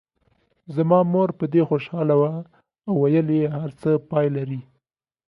[0.75, 2.33] زما مور په دې خوشاله وه
[2.87, 4.61] او ویل یې هر څه پای لري.